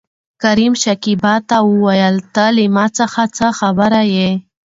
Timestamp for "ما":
2.75-2.85